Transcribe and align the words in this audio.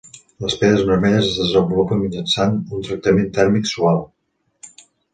Les 0.45 0.53
pedres 0.61 0.79
vermelles 0.91 1.27
es 1.33 1.37
desenvolupen 1.43 2.03
mitjançant 2.05 2.59
un 2.79 2.83
tractament 2.91 3.31
tèrmic 3.39 3.73
suau. 3.77 4.05